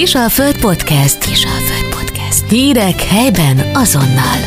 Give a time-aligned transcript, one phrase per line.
[0.00, 1.24] Kisalföld Podcast.
[1.24, 2.48] Kisalföld Podcast.
[2.48, 4.38] Hírek helyben azonnal.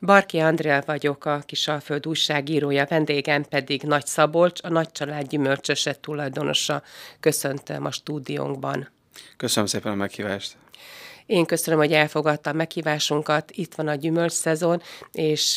[0.00, 6.82] Barki Andrea vagyok, a Kisalföld újságírója, vendégem pedig Nagy Szabolcs, a Nagy Család gyümölcsöse tulajdonosa.
[7.20, 8.88] Köszöntöm a stúdiónkban.
[9.36, 10.56] Köszönöm szépen a meghívást.
[11.26, 13.50] Én köszönöm, hogy elfogadta a meghívásunkat.
[13.54, 14.82] Itt van a gyümölcs szezon,
[15.12, 15.54] és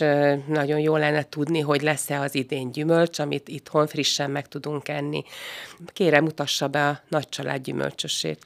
[0.47, 5.23] nagyon jó lenne tudni, hogy lesz-e az idén gyümölcs, amit itthon frissen meg tudunk enni.
[5.93, 8.45] Kérem, mutassa be a nagy család gyümölcsösét.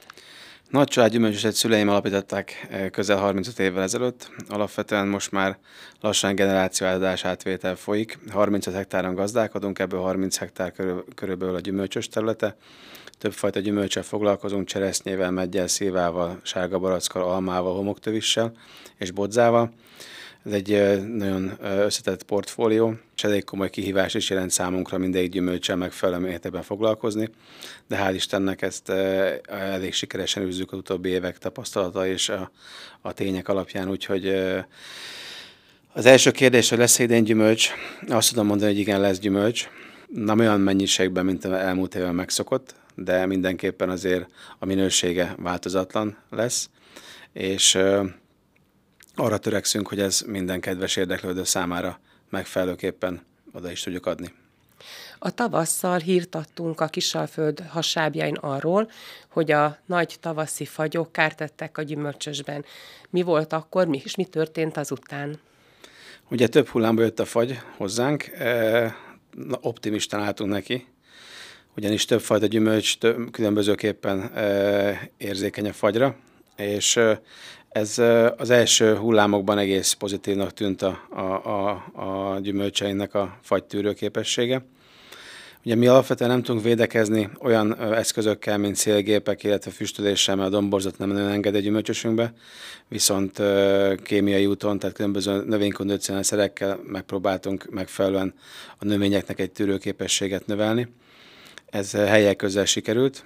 [0.70, 4.30] Nagy család gyümölcsösét szüleim alapították közel 35 évvel ezelőtt.
[4.48, 5.58] Alapvetően most már
[6.00, 8.18] lassan generációáldás átvétel folyik.
[8.30, 12.56] 35 hektáron gazdálkodunk, ebből 30 hektár körül, körülbelül a gyümölcsös területe
[13.22, 18.52] többfajta gyümölcsel foglalkozunk, cseresznyével, meggyel, szívával, sárga barackkal, almával, homoktövissel
[18.98, 19.72] és bodzával.
[20.44, 26.22] Ez egy nagyon összetett portfólió, és elég komoly kihívás is jelent számunkra mindegyik gyümölcsel megfelelő
[26.26, 27.28] mértékben foglalkozni,
[27.88, 28.88] de hál' Istennek ezt
[29.46, 32.50] elég sikeresen űzzük az utóbbi évek tapasztalata és a,
[33.00, 34.34] a tények alapján, úgyhogy
[35.92, 37.70] az első kérdés, hogy lesz idén gyümölcs,
[38.08, 39.68] azt tudom mondani, hogy igen, lesz gyümölcs,
[40.08, 46.70] nem olyan mennyiségben, mint elmúlt évben megszokott, de mindenképpen azért a minősége változatlan lesz,
[47.32, 47.78] és
[49.14, 54.32] arra törekszünk, hogy ez minden kedves érdeklődő számára megfelelőképpen oda is tudjuk adni.
[55.18, 58.90] A tavasszal hírt adtunk a Kisalföld hasábjain arról,
[59.28, 62.64] hogy a nagy tavaszi fagyok kártettek a gyümölcsösben.
[63.10, 65.40] Mi volt akkor, mi, és mi történt azután?
[66.30, 68.30] Ugye több hullámba jött a fagy hozzánk,
[69.60, 70.86] optimistán álltunk neki,
[71.76, 72.98] ugyanis többfajta gyümölcs
[73.30, 74.30] különbözőképpen
[75.16, 76.16] érzékeny a fagyra,
[76.56, 77.00] és
[77.68, 77.98] ez
[78.36, 81.70] az első hullámokban egész pozitívnak tűnt a, a, a,
[82.32, 84.64] a gyümölcseinek a fagytűrő képessége.
[85.64, 90.98] Ugye mi alapvetően nem tudunk védekezni olyan eszközökkel, mint szélgépek, illetve füstöléssel, mert a domborzat
[90.98, 92.32] nem nagyon enged egy gyümölcsösünkbe,
[92.88, 93.42] viszont
[94.02, 98.34] kémiai úton, tehát különböző növénykondicionálszerekkel megpróbáltunk megfelelően
[98.78, 100.88] a növényeknek egy tűrőképességet növelni.
[101.72, 103.24] Ez helyek közel sikerült.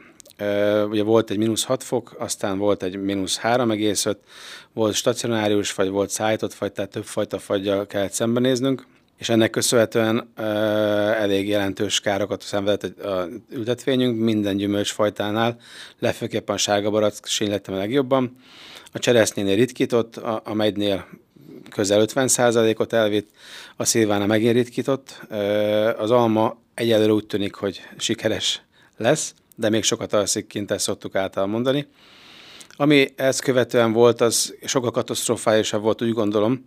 [0.89, 4.17] Ugye volt egy mínusz 6 fok, aztán volt egy mínusz 3,5,
[4.73, 8.87] volt stacionárius fagy, volt szállított fagy, tehát többfajta fagyjal kellett szembenéznünk,
[9.19, 10.45] és ennek köszönhetően uh,
[11.21, 15.57] elég jelentős károkat szenvedett a ültetvényünk minden gyümölcsfajtánál,
[15.99, 18.37] legfőképpen a sárga barack sínlettem a legjobban.
[18.93, 21.07] A cseresznyénél ritkított, a, a megynél
[21.71, 23.31] közel 50%-ot elvitt,
[23.77, 25.21] a szilvána megint ritkított.
[25.99, 28.63] Az alma egyelőre úgy tűnik, hogy sikeres
[28.97, 31.87] lesz, de még sokat alszik kint, ezt szoktuk által mondani.
[32.77, 36.65] Ami ezt követően volt, az sokkal katasztrofálisabb volt, úgy gondolom,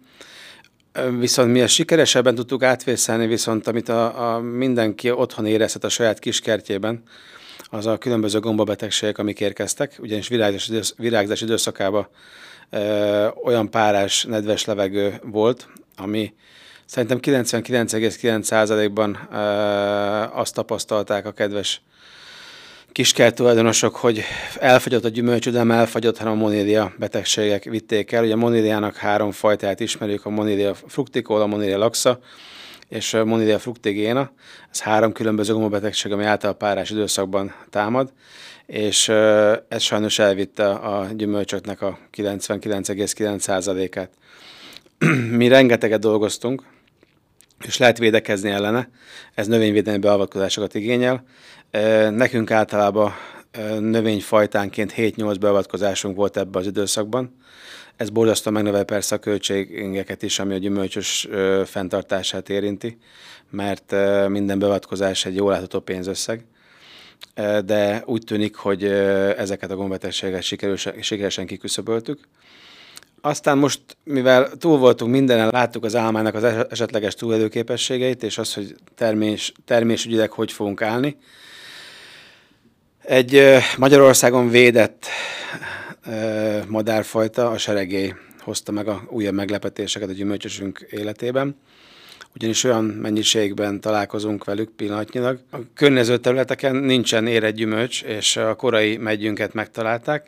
[1.20, 6.20] Viszont mi ezt sikeresebben tudtuk átvészelni, viszont amit a, a mindenki otthon érezhet a saját
[6.20, 7.04] kiskertjében,
[7.70, 12.59] az a különböző gombabetegségek, amik érkeztek, ugyanis virágzás, idősz, virágzás időszakában ö,
[13.44, 16.34] olyan párás, nedves levegő volt, ami
[16.85, 19.16] szerintem 99,9%-ban
[20.34, 21.81] azt tapasztalták a kedves
[22.91, 24.24] kiskert tulajdonosok, hogy
[24.59, 28.24] elfagyott a gyümölcsű, de nem elfagyott, hanem a monília betegségek vitték el.
[28.24, 32.19] Ugye a moníliának három fajtát ismerjük, a monília fructicola, a monília laxa,
[32.90, 34.32] és a monília fructigéna.
[34.72, 38.14] Ez három különböző gomobetegség, ami által párás időszakban támad,
[38.66, 39.10] és
[39.68, 44.10] ez sajnos elvitte a gyümölcsöknek a 99,9%-át.
[45.38, 46.64] Mi rengeteget dolgoztunk,
[47.66, 48.90] és lehet védekezni ellene.
[49.34, 51.24] Ez növényvédelmi beavatkozásokat igényel.
[52.10, 53.14] Nekünk általában
[53.80, 57.36] növényfajtánként 7-8 beavatkozásunk volt ebbe az időszakban.
[58.00, 61.28] Ez borzasztóan megnövel persze a költségeket is, ami a gyümölcsös
[61.66, 62.98] fenntartását érinti,
[63.50, 63.96] mert
[64.28, 66.44] minden beavatkozás egy jól látható pénzösszeg
[67.66, 68.84] de úgy tűnik, hogy
[69.38, 70.44] ezeket a gombetegséget
[71.02, 72.20] sikeresen kiküszöböltük.
[73.22, 78.76] Aztán most, mivel túl voltunk mindenen, láttuk az álmának az esetleges túlélőképességeit, és az, hogy
[78.96, 81.18] termés, termésügyileg hogy fogunk állni.
[83.04, 85.06] Egy Magyarországon védett
[86.68, 91.56] madárfajta, a seregély hozta meg a újabb meglepetéseket a gyümölcsösünk életében
[92.36, 95.40] ugyanis olyan mennyiségben találkozunk velük pillanatnyilag.
[95.52, 100.28] A környező területeken nincsen érett gyümölcs, és a korai megyünket megtalálták,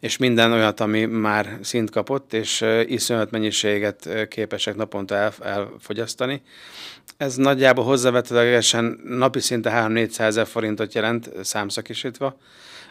[0.00, 6.42] és minden olyat, ami már szint kapott, és iszonyat mennyiséget képesek naponta el, elfogyasztani.
[7.16, 12.36] Ez nagyjából hozzávetőlegesen napi szinte 3-400 ezer forintot jelent számszakisítva,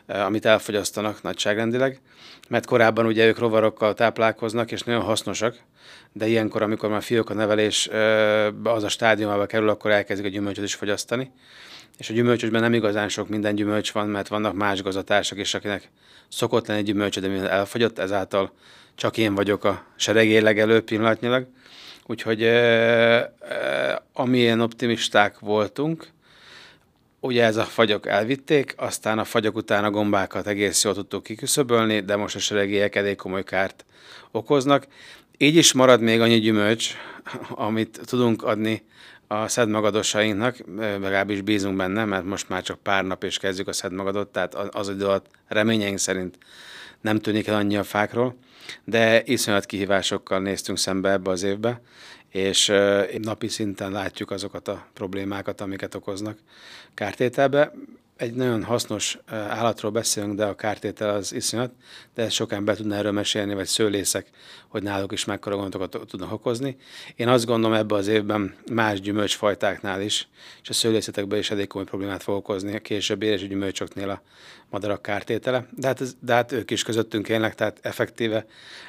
[0.08, 2.02] amit elfogyasztanak nagyságrendileg,
[2.50, 5.56] mert korábban ugye ők rovarokkal táplálkoznak, és nagyon hasznosak,
[6.14, 7.90] de ilyenkor, amikor már fiók a nevelés
[8.64, 11.32] az a stádiumába kerül, akkor elkezdik a gyümölcsöt is fogyasztani
[12.02, 15.90] és a gyümölcsösben nem igazán sok minden gyümölcs van, mert vannak más gazdatársak is, akinek
[16.28, 18.52] szokott lenni gyümölcs, de mivel elfogyott, ezáltal
[18.96, 21.48] csak én vagyok a seregéleg elő pillanatnyilag.
[22.06, 22.44] Úgyhogy
[24.14, 26.08] amilyen optimisták voltunk,
[27.22, 32.00] ugye ez a fagyok elvitték, aztán a fagyok után a gombákat egész jól tudtuk kiküszöbölni,
[32.00, 33.86] de most a seregélyek elég komoly kárt
[34.32, 34.88] okoznak.
[35.38, 36.94] Így is marad még annyi gyümölcs,
[37.50, 38.84] amit tudunk adni
[39.28, 44.28] a szedmagadosainknak, legalábbis bízunk benne, mert most már csak pár nap és kezdjük a szedmagadot,
[44.28, 46.38] tehát az idő alatt reményeink szerint
[47.02, 48.36] nem tűnik el annyi a fákról,
[48.84, 51.82] de iszonyat kihívásokkal néztünk szembe ebbe az évbe,
[52.32, 52.74] és
[53.22, 56.38] napi szinten látjuk azokat a problémákat, amiket okoznak
[56.94, 57.74] kártételbe
[58.22, 61.72] egy nagyon hasznos állatról beszélünk, de a kártétel az iszonyat,
[62.14, 64.30] de sok ember tudna erről mesélni, vagy szőlészek,
[64.68, 66.78] hogy náluk is mekkora gondokat tudnak okozni.
[67.16, 70.28] Én azt gondolom ebben az évben más gyümölcsfajtáknál is,
[70.62, 74.22] és a szőlészetekben is elég komoly problémát fog okozni a később éres gyümölcsöknél a
[74.70, 75.68] madarak kártétele.
[75.72, 78.46] De hát, ez, de hát ők is közöttünk élnek, tehát effektíve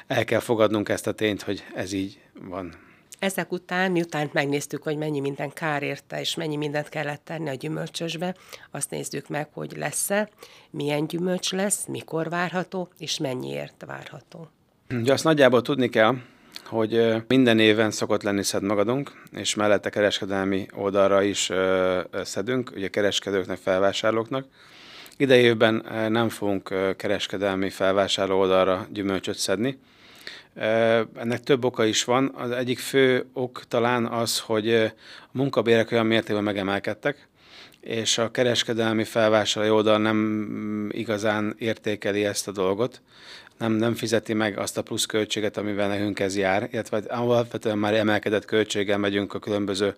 [0.07, 2.91] el kell fogadnunk ezt a tényt, hogy ez így van.
[3.23, 7.53] Ezek után, miután megnéztük, hogy mennyi minden kár érte, és mennyi mindent kellett tenni a
[7.53, 8.35] gyümölcsösbe,
[8.71, 10.29] azt nézzük meg, hogy lesz-e,
[10.69, 14.47] milyen gyümölcs lesz, mikor várható, és mennyiért várható.
[14.89, 16.15] Ugye azt nagyjából tudni kell,
[16.65, 21.51] hogy minden éven szokott lenni szedmagadunk, és mellette kereskedelmi oldalra is
[22.23, 24.45] szedünk, ugye kereskedőknek, felvásárlóknak.
[25.17, 29.79] Idejében nem fogunk kereskedelmi felvásárló oldalra gyümölcsöt szedni,
[31.15, 32.31] ennek több oka is van.
[32.35, 34.91] Az egyik fő ok talán az, hogy a
[35.31, 37.27] munkabérek olyan mértékben megemelkedtek,
[37.79, 43.01] és a kereskedelmi felvásárlói oldal nem igazán értékeli ezt a dolgot,
[43.57, 47.93] nem, nem fizeti meg azt a plusz költséget, amivel nekünk ez jár, illetve alapvetően már
[47.93, 49.95] emelkedett költséggel megyünk a különböző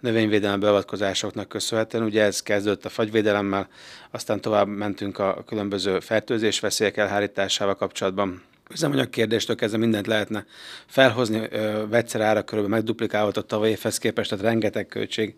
[0.00, 2.04] növényvédelmi beavatkozásoknak köszönhetően.
[2.04, 3.68] Ugye ez kezdődött a fagyvédelemmel,
[4.10, 8.42] aztán tovább mentünk a különböző fertőzés veszélyek elhárításával kapcsolatban,
[8.72, 10.44] üzemanyag kérdéstől kezdve mindent lehetne
[10.86, 11.48] felhozni,
[11.88, 15.34] vegyszer ára körülbelül megduplikálódott a tavaly évhez képest, tehát rengeteg költség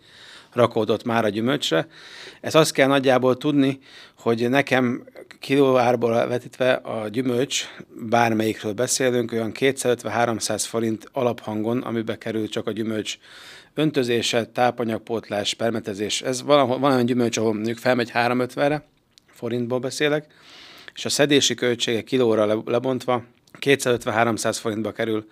[0.53, 1.87] rakódott már a gyümölcsre.
[2.41, 3.79] Ez azt kell nagyjából tudni,
[4.19, 5.05] hogy nekem
[5.39, 7.65] kiló árból vetítve a gyümölcs,
[8.09, 13.19] bármelyikről beszélünk, olyan 250-300 forint alaphangon, amibe kerül csak a gyümölcs
[13.75, 16.23] öntözése, tápanyagpótlás, permetezés.
[16.23, 18.85] Ez van, van olyan gyümölcs, ahol mondjuk felmegy 350-re,
[19.33, 20.27] forintból beszélek,
[20.95, 23.25] és a szedési költsége kilóra lebontva
[23.61, 25.27] 250-300 forintba kerül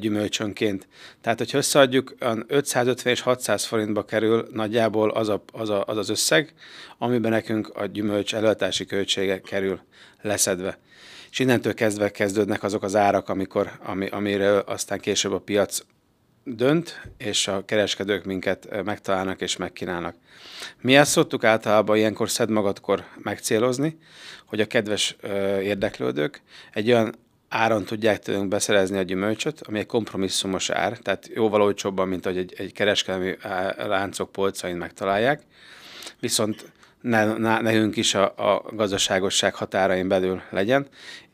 [0.00, 0.86] gyümölcsönként.
[1.20, 2.14] Tehát, hogy összeadjuk,
[2.46, 6.54] 550 és 600 forintba kerül nagyjából az, a, az, a, az az összeg,
[6.98, 9.80] amiben nekünk a gyümölcs előadási költsége kerül
[10.22, 10.78] leszedve.
[11.30, 15.80] És innentől kezdve kezdődnek azok az árak, amikor, ami, amire aztán később a piac
[16.44, 20.14] dönt, és a kereskedők minket megtalálnak és megkínálnak.
[20.80, 23.98] Mi ezt szoktuk általában ilyenkor szed magadkor megcélozni,
[24.46, 25.16] hogy a kedves
[25.60, 26.42] érdeklődők
[26.72, 27.14] egy olyan
[27.48, 32.36] áron tudják tőlünk beszerezni a gyümölcsöt, ami egy kompromisszumos ár, tehát jóval olcsóbban, mint hogy
[32.36, 33.36] egy, egy kereskedelmi
[33.76, 35.42] láncok polcain megtalálják,
[36.20, 40.86] viszont ne, ne, nekünk is a, a gazdaságosság határain belül legyen,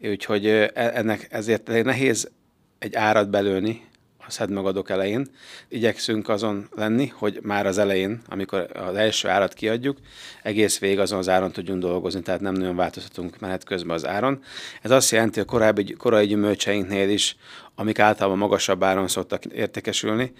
[0.02, 2.30] úgyhogy e, ennek ezért nehéz
[2.78, 3.88] egy árat belőni
[4.30, 5.26] szed magadok elején.
[5.68, 9.98] Igyekszünk azon lenni, hogy már az elején, amikor az első árat kiadjuk,
[10.42, 14.42] egész végig azon az áron tudjunk dolgozni, tehát nem nagyon változtatunk menet közben az áron.
[14.82, 17.36] Ez azt jelenti, hogy a korábbi, korai gyümölcseinknél is,
[17.74, 20.32] amik általában magasabb áron szoktak értékesülni,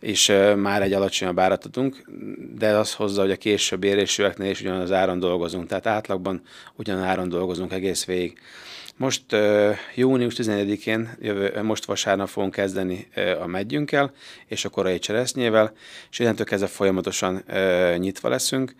[0.00, 2.04] és már egy alacsonyabb árat adunk,
[2.54, 6.42] de az hozza, hogy a később érésűeknél is ugyanaz áron dolgozunk, tehát átlagban
[6.76, 8.38] ugyanaz áron dolgozunk egész végig.
[8.96, 9.22] Most
[9.94, 13.08] június 14-én, jövő, most vasárnap fogunk kezdeni
[13.40, 14.12] a megyünkkel
[14.46, 15.72] és a korai cseresznyével,
[16.10, 17.44] és innentől kezdve folyamatosan
[17.96, 18.74] nyitva leszünk.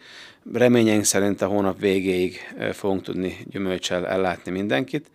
[0.53, 5.11] Reményeink szerint a hónap végéig fogunk tudni gyümölcsel ellátni mindenkit.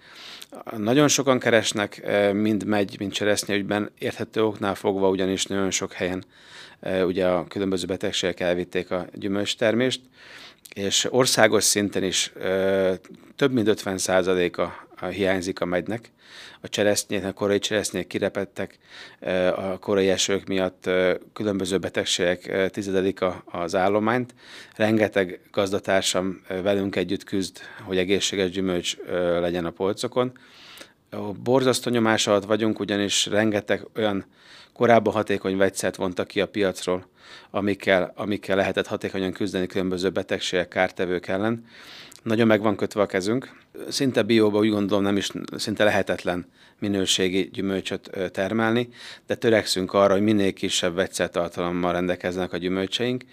[0.78, 2.02] Nagyon sokan keresnek,
[2.34, 6.24] mind megy, mind cseresznye ügyben, érthető oknál fogva, ugyanis nagyon sok helyen
[7.06, 10.02] ugye a különböző betegségek elvitték a gyümölcstermést,
[10.74, 12.94] és országos szinten is uh,
[13.36, 13.98] több mint 50
[15.00, 16.12] a hiányzik a megynek.
[16.62, 18.78] A cseresznyét, a korai cseresznyék kirepettek,
[19.56, 20.90] a korai esők miatt
[21.34, 24.34] különböző betegségek tizedelik az állományt.
[24.76, 28.98] Rengeteg gazdatársam velünk együtt küzd, hogy egészséges gyümölcs
[29.40, 30.32] legyen a polcokon.
[31.44, 34.26] Borzasztó nyomás alatt vagyunk, ugyanis rengeteg olyan
[34.74, 37.08] korábban hatékony vegyszert vontak ki a piacról,
[37.50, 41.66] amikkel, amikkel lehetett hatékonyan küzdeni különböző betegségek, kártevők ellen
[42.24, 43.56] nagyon meg van kötve a kezünk.
[43.90, 46.46] Szinte bióba úgy gondolom nem is szinte lehetetlen
[46.80, 48.90] minőségi gyümölcsöt termelni,
[49.28, 53.24] de törekszünk arra, hogy minél kisebb vegyszertartalommal rendelkeznek a gyümölcseink,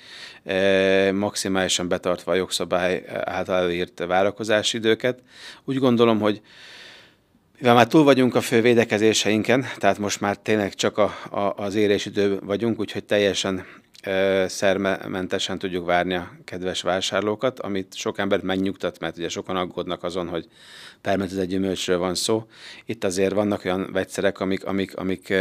[1.13, 5.19] maximálisan betartva a jogszabály által előírt várakozási időket.
[5.65, 6.41] Úgy gondolom, hogy
[7.59, 11.75] mivel már túl vagyunk a fő védekezéseinken, tehát most már tényleg csak a, a, az
[11.75, 13.65] érésidő vagyunk, úgyhogy teljesen
[14.47, 20.29] szermentesen tudjuk várni a kedves vásárlókat, amit sok embert megnyugtat, mert ugye sokan aggódnak azon,
[20.29, 20.49] hogy
[21.01, 22.47] permetezett gyümölcsről van szó.
[22.85, 25.35] Itt azért vannak olyan vegyszerek, amik, amik, amik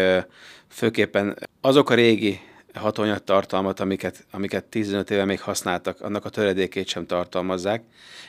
[0.68, 2.40] főképpen azok a régi
[2.80, 7.84] hatóanyag tartalmat, amiket, amiket 15 éve még használtak, annak a töredékét sem tartalmazzák.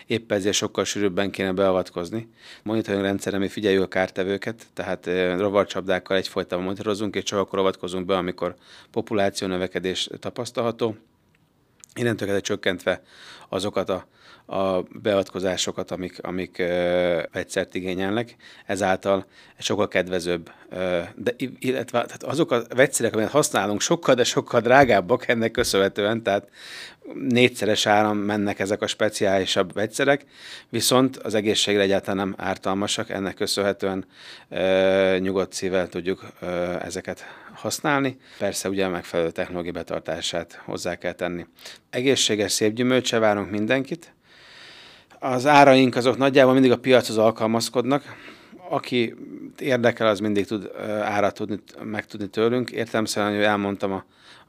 [0.06, 2.28] Épp ezért sokkal sűrűbben kéne beavatkozni.
[2.62, 5.06] Monitoring rendszerre mi figyeljük a kártevőket, tehát
[5.38, 8.54] rovarcsapdákkal egyfolytában monitorozunk, és csak akkor avatkozunk be, amikor
[8.90, 10.96] populáció növekedés tapasztalható.
[11.94, 13.02] Innentől kezdve csökkentve
[13.48, 14.06] azokat a
[14.46, 18.36] a beavatkozásokat, amik, amik ö, vegyszert igényelnek,
[18.66, 19.26] ezáltal
[19.58, 20.50] sokkal kedvezőbb.
[20.70, 26.22] Ö, de illetve tehát azok a vegyszerek, amiket használunk, sokkal, de sokkal drágábbak ennek köszönhetően,
[26.22, 26.48] tehát
[27.28, 30.24] négyszeres áram mennek ezek a speciálisabb vegyszerek,
[30.68, 34.06] viszont az egészségre egyáltalán nem ártalmasak, ennek köszönhetően
[34.48, 36.46] ö, nyugodt szívvel tudjuk ö,
[36.80, 37.24] ezeket
[37.64, 38.16] használni.
[38.38, 41.46] Persze ugye a megfelelő technológiai betartását hozzá kell tenni.
[41.90, 44.12] Egészséges, szép gyümölcse várunk mindenkit,
[45.18, 48.16] az áraink azok nagyjából mindig a piachoz alkalmazkodnak.
[48.68, 49.14] Aki
[49.58, 50.70] érdekel, az mindig tud
[51.02, 52.70] árat tudni, megtudni tőlünk.
[52.70, 54.04] Értelemszerűen, hogy elmondtam a,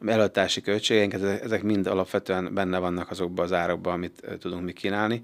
[0.06, 5.20] előadási költségeinket, ezek mind alapvetően benne vannak azokban az árakban, amit tudunk mi kínálni.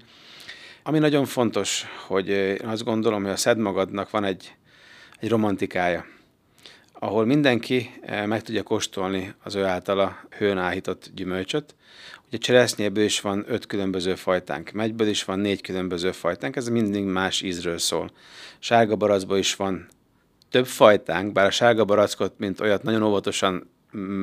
[0.82, 4.54] Ami nagyon fontos, hogy én azt gondolom, hogy a szedmagadnak van egy,
[5.20, 6.04] egy romantikája,
[7.02, 7.90] ahol mindenki
[8.26, 11.74] meg tudja kóstolni az ő általa hőn áhított gyümölcsöt,
[12.26, 17.04] Ugye cseresznyéből is van öt különböző fajtánk, megyből is van négy különböző fajtánk, ez mindig
[17.04, 18.10] más ízről szól.
[18.58, 19.88] Sárga baracból is van
[20.50, 23.70] több fajtánk, bár a sárga barackot, mint olyat nagyon óvatosan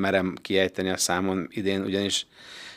[0.02, 2.28] merem kiejteni a számon idén, ugyanis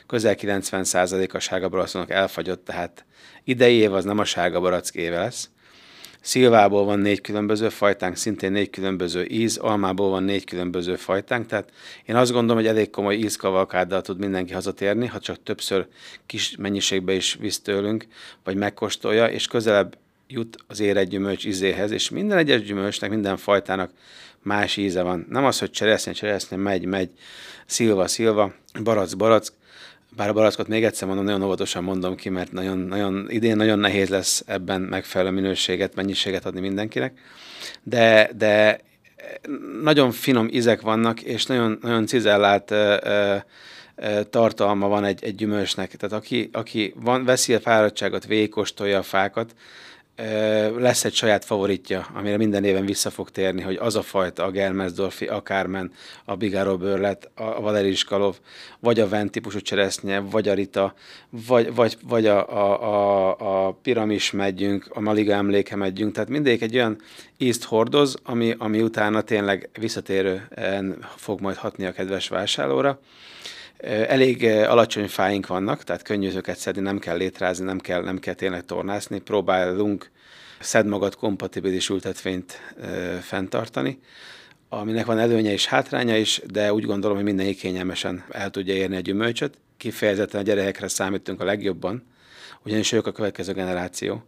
[0.07, 3.05] közel 90% a sárga baracnak elfagyott, tehát
[3.45, 5.51] idei év az nem a sárga barack éve lesz.
[6.25, 11.71] Szilvából van négy különböző fajtánk, szintén négy különböző íz, almából van négy különböző fajtánk, tehát
[12.05, 15.87] én azt gondolom, hogy elég komoly ízkavalkáddal tud mindenki hazatérni, ha csak többször
[16.27, 18.07] kis mennyiségbe is visz tőlünk,
[18.45, 19.97] vagy megkóstolja, és közelebb
[20.29, 23.91] jut az éret gyümölcs ízéhez, és minden egyes gyümölcsnek, minden fajtának
[24.43, 25.27] más íze van.
[25.29, 27.11] Nem az, hogy cseresznye, cseresznye, megy, megy,
[27.67, 29.53] szilva, szilva, barack, barack,
[30.17, 33.79] bár a barackot még egyszer mondom, nagyon óvatosan mondom ki, mert nagyon, nagyon, idén nagyon
[33.79, 37.19] nehéz lesz ebben megfelelő minőséget, mennyiséget adni mindenkinek.
[37.83, 38.81] De, de
[39.83, 43.37] nagyon finom ízek vannak, és nagyon, nagyon cizellált ö, ö,
[44.31, 45.97] tartalma van egy, egy gyümölcsnek.
[45.97, 49.55] Tehát aki, aki van, veszi a fáradtságot, végigkóstolja a fákat,
[50.77, 54.51] lesz egy saját favoritja, amire minden éven vissza fog térni, hogy az a fajta, a
[54.51, 55.93] Germersdorfi, a Kármen,
[56.25, 58.37] a Bigaro bőrlet, a Valeriskalov,
[58.81, 60.95] vagy a Vent típusú cseresznye, vagy a Rita,
[61.31, 66.63] vagy, vagy, vagy a, a, a, a Piramis megyünk, a Maliga emléke megyünk, tehát mindig
[66.63, 67.01] egy olyan
[67.37, 73.01] ízt hordoz, ami, ami utána tényleg visszatérően fog majd hatni a kedves vásárlóra.
[73.83, 78.35] Elég alacsony fáink vannak, tehát könnyű őket szedni, nem kell létrázni, nem kell, nem kell
[78.35, 79.19] tényleg tornászni.
[79.19, 80.11] Próbálunk
[80.61, 82.61] szed magad kompatibilis ültetvényt
[83.21, 83.99] fenntartani,
[84.69, 88.97] aminek van előnye és hátránya is, de úgy gondolom, hogy mindenki kényelmesen el tudja érni
[88.97, 89.59] a gyümölcsöt.
[89.77, 92.07] Kifejezetten a gyerekekre számítunk a legjobban,
[92.65, 94.25] ugyanis ők a következő generáció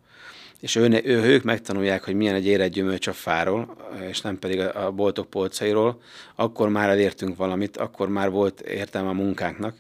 [0.65, 3.77] és ő, ő, ők megtanulják, hogy milyen egy érett gyümölcs a fáról,
[4.09, 6.01] és nem pedig a, boltok polcairól,
[6.35, 9.77] akkor már elértünk valamit, akkor már volt értelme a munkánknak,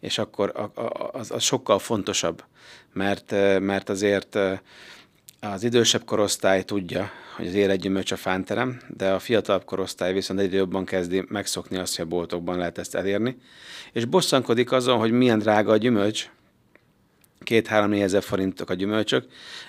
[0.00, 0.70] és akkor
[1.12, 2.44] az, az sokkal fontosabb,
[2.92, 4.38] mert, mert azért
[5.40, 10.40] az idősebb korosztály tudja, hogy az érett gyümölcs a fánterem, de a fiatalabb korosztály viszont
[10.40, 13.36] egyre jobban kezdi megszokni azt, hogy a boltokban lehet ezt elérni,
[13.92, 16.30] és bosszankodik azon, hogy milyen drága a gyümölcs,
[17.42, 19.24] két-három ezer forintok a gyümölcsök,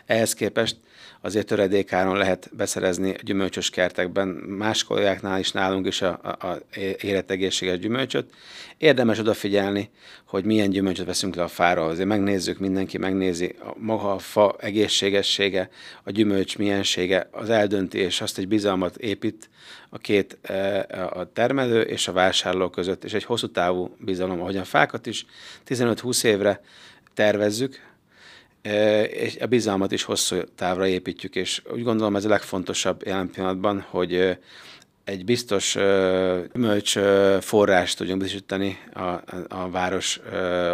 [0.06, 0.78] ehhez képest
[1.26, 6.62] azért töredékáron lehet beszerezni gyümölcsös kertekben, más kollégáknál is nálunk is a, a, a
[7.02, 8.34] életegészséges gyümölcsöt.
[8.78, 9.90] Érdemes odafigyelni,
[10.26, 11.90] hogy milyen gyümölcsöt veszünk le a fáról.
[11.90, 15.70] Azért megnézzük, mindenki megnézi a maga a fa egészségessége,
[16.04, 19.50] a gyümölcs miensége, az eldönti, és azt egy bizalmat épít
[19.90, 24.58] a két e, a termelő és a vásárló között, és egy hosszú távú bizalom, ahogy
[24.58, 25.26] a fákat is
[25.68, 26.62] 15-20 évre
[27.14, 27.80] tervezzük,
[29.10, 33.86] és a bizalmat is hosszú távra építjük, és úgy gondolom ez a legfontosabb jelen pillanatban,
[33.90, 34.38] hogy
[35.04, 35.74] egy biztos
[36.54, 36.98] gyümölcs
[37.40, 40.20] forrást tudjunk biztosítani a, a város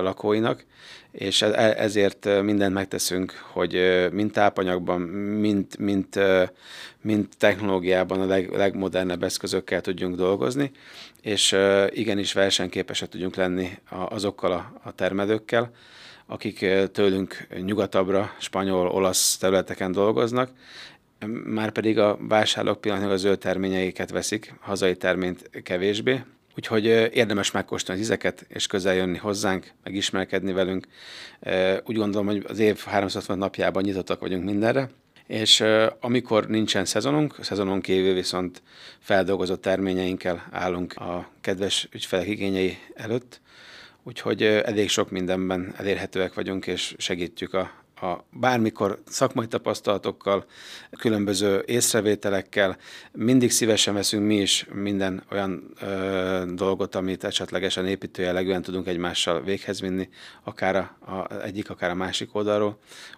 [0.02, 0.66] lakóinak,
[1.12, 6.06] és e, e, ezért mindent megteszünk, hogy mind tápanyagban, mind, mind,
[7.02, 10.72] mind technológiában a leg, legmodernebb eszközökkel tudjunk dolgozni,
[11.22, 11.56] és
[11.90, 15.72] igenis versenyképesek tudjunk lenni azokkal a, a termelőkkel,
[16.30, 20.52] akik tőlünk nyugatabbra, spanyol, olasz területeken dolgoznak,
[21.44, 26.22] már pedig a vásárlók pillanatnyilag a zöld terményeiket veszik, hazai terményt kevésbé,
[26.56, 30.88] Úgyhogy érdemes megkóstolni az ízeket, és közel jönni hozzánk, megismerkedni velünk.
[31.86, 34.90] Úgy gondolom, hogy az év 360 napjában nyitottak vagyunk mindenre,
[35.28, 35.64] és
[36.00, 38.62] amikor nincsen szezonunk, szezonon kívül viszont
[39.00, 43.42] feldolgozott terményeinkkel állunk a kedves ügyfelek igényei előtt,
[44.10, 50.46] úgyhogy elég sok mindenben elérhetőek vagyunk, és segítjük a, a bármikor szakmai tapasztalatokkal,
[51.00, 52.78] különböző észrevételekkel,
[53.12, 59.82] mindig szívesen veszünk mi is minden olyan ö, dolgot, amit esetlegesen építőjelegűen tudunk egymással véghez
[59.82, 60.10] vinni,
[60.44, 62.78] akár a, a egyik, akár a másik oldalról.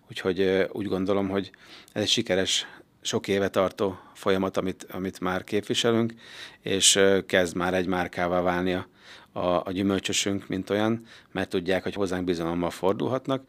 [0.10, 1.52] Úgyhogy ö, úgy gondolom, hogy
[1.94, 2.68] ez egy sikeres
[3.02, 6.14] sok éve tartó folyamat, amit, amit már képviselünk,
[6.62, 8.88] és kezd már egy márkává válni a,
[9.32, 13.44] a, a gyümölcsösünk, mint olyan, mert tudják, hogy hozzánk bizalommal fordulhatnak,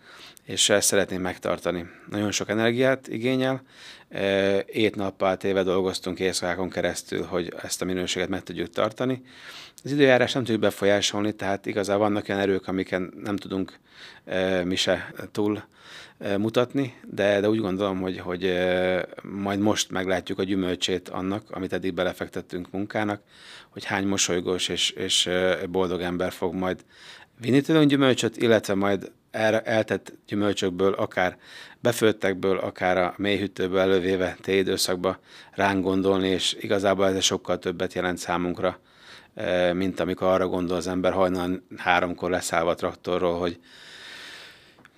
[0.44, 1.86] és ezt szeretném megtartani.
[2.10, 3.62] Nagyon sok energiát igényel,
[4.66, 9.22] ét nappal téve dolgoztunk éjszakákon keresztül, hogy ezt a minőséget meg tudjuk tartani.
[9.84, 13.78] Az időjárás nem tudjuk befolyásolni, tehát igazából vannak olyan erők, amiken nem tudunk
[14.64, 15.62] mi se túl
[16.38, 18.54] mutatni, de, de úgy gondolom, hogy, hogy
[19.22, 23.20] majd most meglátjuk a gyümölcsét annak, amit eddig belefektettünk munkának,
[23.70, 25.30] hogy hány mosolygós és, és
[25.70, 26.84] boldog ember fog majd
[27.40, 31.36] vinni tőlünk gyümölcsöt, illetve majd eltett gyümölcsökből, akár
[31.80, 35.18] befőttekből, akár a mélyhűtőből elővéve té időszakba
[35.52, 38.78] ránk gondolni, és igazából ez sokkal többet jelent számunkra,
[39.72, 43.58] mint amikor arra gondol az ember hajnal háromkor leszállva a traktorról, hogy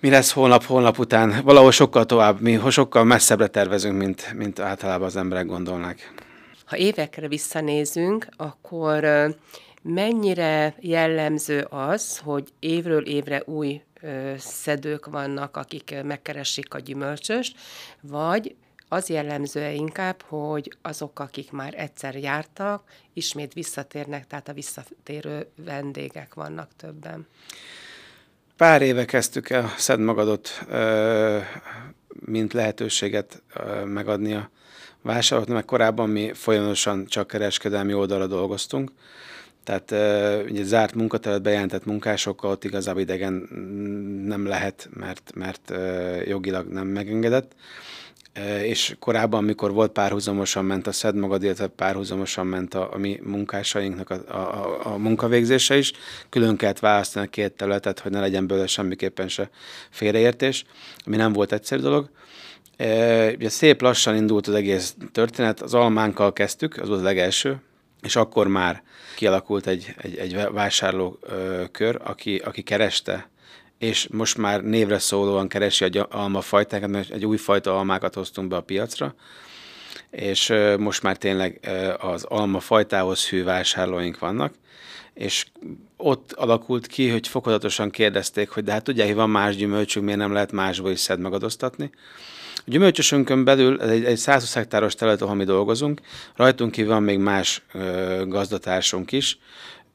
[0.05, 1.41] mi lesz holnap, holnap után.
[1.43, 6.13] Valahol sokkal tovább, mi sokkal messzebbre tervezünk, mint, mint általában az emberek gondolnák.
[6.65, 9.05] Ha évekre visszanézünk, akkor
[9.81, 13.81] mennyire jellemző az, hogy évről évre új
[14.37, 17.57] szedők vannak, akik megkeresik a gyümölcsöst,
[18.01, 18.55] vagy
[18.89, 26.33] az jellemző inkább, hogy azok, akik már egyszer jártak, ismét visszatérnek, tehát a visszatérő vendégek
[26.33, 27.27] vannak többen.
[28.57, 30.65] Pár éve kezdtük el Szed Magadot,
[32.25, 33.43] mint lehetőséget
[33.85, 34.49] megadni a
[35.01, 38.91] vásárolóknak, mert korábban mi folyamatosan csak kereskedelmi oldalra dolgoztunk,
[39.63, 39.91] tehát
[40.49, 43.33] ugye zárt munkateret bejelentett munkásokkal ott igazából idegen
[44.25, 45.73] nem lehet, mert, mert
[46.25, 47.51] jogilag nem megengedett
[48.63, 53.19] és korábban, amikor volt párhuzamosan ment a SZED magad, illetve párhuzamosan ment a, a mi
[53.23, 55.93] munkásainknak a, a, a munkavégzése is,
[56.29, 59.49] külön kellett választani a két területet, hogy ne legyen belőle semmiképpen se
[59.89, 60.65] félreértés,
[61.05, 62.09] ami nem volt egyszerű dolog.
[62.77, 67.61] E, ugye szép lassan indult az egész történet, az almánkkal kezdtük, az volt a legelső,
[68.01, 68.83] és akkor már
[69.15, 73.29] kialakult egy, egy, egy vásárlókör, aki, aki kereste
[73.85, 78.55] és most már névre szólóan keresi a almafajtákat, mert egy új fajta almákat hoztunk be
[78.55, 79.15] a piacra,
[80.11, 81.59] és most már tényleg
[81.99, 84.53] az almafajtához hű vásárlóink vannak,
[85.13, 85.45] és
[85.97, 90.19] ott alakult ki, hogy fokozatosan kérdezték, hogy de hát tudják, hogy van más gyümölcsünk, miért
[90.19, 91.89] nem lehet másból is szed megadóztatni.
[92.57, 96.01] A gyümölcsösünkön belül, ez egy, egy 120 hektáros terület, ahol mi dolgozunk,
[96.35, 99.37] rajtunk ki van még más ö, gazdatársunk is,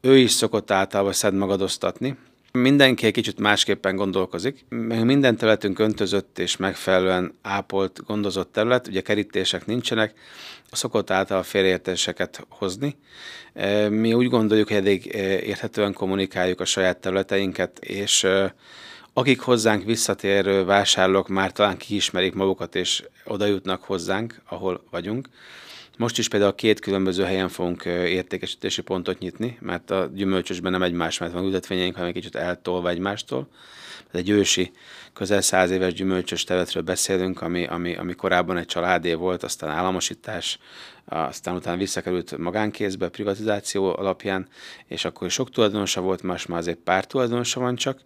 [0.01, 2.17] ő is szokott általában szed magadoztatni,
[2.51, 4.65] Mindenki egy kicsit másképpen gondolkozik.
[5.03, 10.13] Minden területünk öntözött és megfelelően ápolt, gondozott terület, ugye kerítések nincsenek,
[10.71, 12.97] szokott által félreértéseket hozni.
[13.53, 18.55] E, mi úgy gondoljuk, hogy elég e, érthetően kommunikáljuk a saját területeinket, és e,
[19.13, 25.27] akik hozzánk visszatérő vásárlók már talán kiismerik magukat, és oda jutnak hozzánk, ahol vagyunk.
[26.01, 31.17] Most is például két különböző helyen fogunk értékesítési pontot nyitni, mert a gyümölcsösben nem egymás
[31.17, 33.47] mert van ültetvényeink, hanem egy kicsit eltolva egymástól.
[34.11, 34.71] Ez egy ősi,
[35.13, 40.59] közel száz éves gyümölcsös területről beszélünk, ami, ami, ami korábban egy családé volt, aztán államosítás,
[41.05, 44.47] aztán utána visszakerült magánkézbe, privatizáció alapján,
[44.87, 47.99] és akkor sok tulajdonosa volt, más már azért pár tulajdonosa van csak,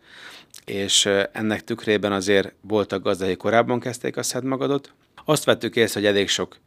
[0.66, 4.94] és ennek tükrében azért voltak gazdai korábban kezdték a szedmagadot,
[5.26, 6.58] azt vettük észre, hogy elég sok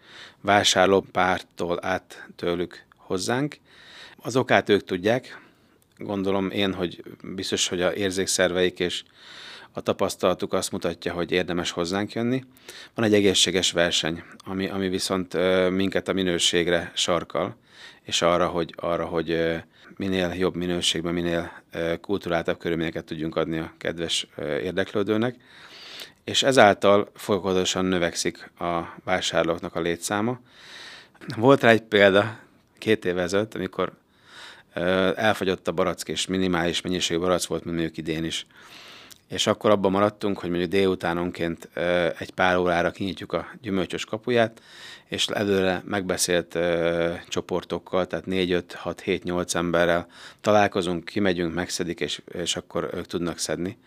[0.41, 3.57] vásárló pártól át tőlük hozzánk.
[4.17, 5.41] Az okát ők tudják,
[5.97, 9.03] gondolom én, hogy biztos, hogy a érzékszerveik és
[9.73, 12.45] a tapasztalatuk azt mutatja, hogy érdemes hozzánk jönni.
[12.95, 15.37] Van egy egészséges verseny, ami, ami viszont
[15.71, 17.57] minket a minőségre sarkal,
[18.03, 19.59] és arra, hogy, arra, hogy
[19.97, 21.63] minél jobb minőségben, minél
[22.01, 24.27] kulturáltabb körülményeket tudjunk adni a kedves
[24.63, 25.37] érdeklődőnek,
[26.29, 30.41] és ezáltal folyamatosan növekszik a vásárlóknak a létszáma.
[31.37, 32.39] Volt rá egy példa
[32.79, 33.93] két évvel ezelőtt, amikor
[35.15, 38.47] elfogyott a barack, és minimális mennyiségű barack volt, mint mondjuk idén is.
[39.29, 41.69] És akkor abban maradtunk, hogy mondjuk délutánonként
[42.19, 44.63] egy pár órára kinyitjuk a gyümölcsös kapuját,
[45.05, 46.59] és előre megbeszélt
[47.29, 50.07] csoportokkal, tehát 4, 5, 6, 7, 8 emberrel
[50.41, 53.79] találkozunk, kimegyünk, megszedik, és, és akkor ők tudnak szedni.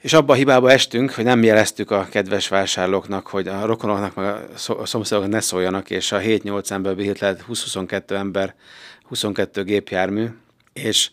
[0.00, 4.24] És abba a hibába estünk, hogy nem jeleztük a kedves vásárlóknak, hogy a rokonoknak, meg
[4.66, 8.54] a szomszédoknak ne szóljanak, és a 7-8 emberből lehet 20-22 ember,
[9.02, 10.26] 22 gépjármű,
[10.72, 11.10] és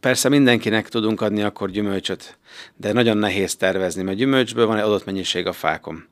[0.00, 2.38] persze mindenkinek tudunk adni akkor gyümölcsöt,
[2.76, 6.06] de nagyon nehéz tervezni, mert gyümölcsből van egy adott mennyiség a fákon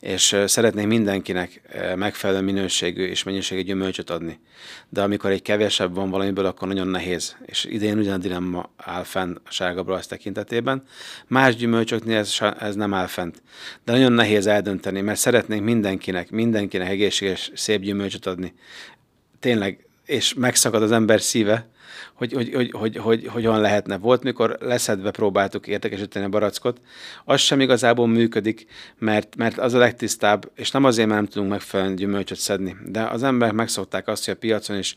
[0.00, 1.60] és szeretnék mindenkinek
[1.96, 4.40] megfelelő minőségű és mennyiségű gyümölcsöt adni.
[4.88, 7.36] De amikor egy kevesebb van valamiből, akkor nagyon nehéz.
[7.46, 10.82] És idén ugyan a dilemma áll fenn a sárga barasz tekintetében.
[11.26, 13.42] Más gyümölcsöknél ez, ez nem áll fent.
[13.84, 18.54] De nagyon nehéz eldönteni, mert szeretnénk mindenkinek, mindenkinek egészséges, szép gyümölcsöt adni.
[19.40, 21.68] Tényleg, és megszakad az ember szíve,
[22.14, 23.98] hogy, hogy, hogy, hogy, hogy hogyan lehetne.
[23.98, 26.80] Volt, mikor leszedve próbáltuk értekesíteni a barackot,
[27.24, 28.66] az sem igazából működik,
[28.98, 33.02] mert, mert az a legtisztább, és nem azért, mert nem tudunk megfelelően gyümölcsöt szedni, de
[33.02, 34.96] az emberek megszokták azt, hogy a piacon is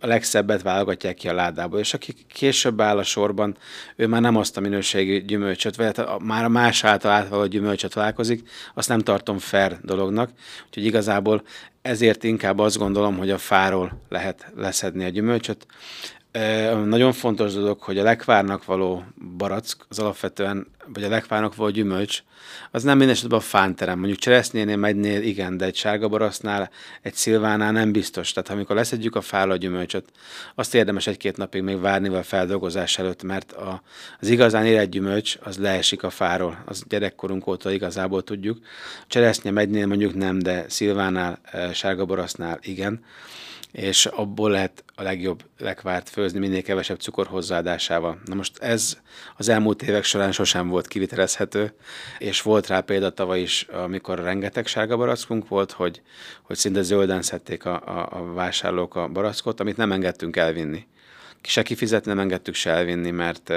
[0.00, 3.56] a legszebbet válogatják ki a ládából, és aki később áll a sorban,
[3.96, 7.92] ő már nem azt a minőségű gyümölcsöt, vagy hát már a más által átvaló gyümölcsöt
[7.92, 10.30] találkozik, azt nem tartom fair dolognak,
[10.66, 11.42] úgyhogy igazából
[11.82, 15.66] ezért inkább azt gondolom, hogy a fáról lehet leszedni a gyümölcsöt.
[16.84, 19.04] Nagyon fontos dolog, hogy a lekvárnak való
[19.36, 22.22] barack, az alapvetően, vagy a lekvárnak való gyümölcs,
[22.70, 23.98] az nem minden esetben a fánterem.
[23.98, 26.70] Mondjuk cseresznyénél, megynél igen, de egy sárga barasznál,
[27.02, 28.32] egy szilvánál nem biztos.
[28.32, 30.04] Tehát amikor leszedjük a fára a gyümölcsöt,
[30.54, 33.82] azt érdemes egy-két napig még várni a feldolgozás előtt, mert a,
[34.20, 36.62] az igazán érett gyümölcs az leesik a fáról.
[36.66, 38.58] Az gyerekkorunk óta igazából tudjuk.
[39.06, 41.38] Cseresznye megynél mondjuk nem, de szilvánál,
[41.72, 43.04] sárga barasznál igen
[43.72, 48.20] és abból lehet a legjobb lekvárt főzni minél kevesebb cukor hozzáadásával.
[48.24, 48.98] Na most ez
[49.36, 51.72] az elmúlt évek során sosem volt kivitelezhető,
[52.18, 56.02] és volt rá példa tavaly is, amikor rengeteg sárga barackunk volt, hogy,
[56.42, 60.86] hogy szinte zölden szedték a, a, a vásárlók a barackot, amit nem engedtünk elvinni.
[61.42, 63.52] Se kifizetni nem engedtük se elvinni, mert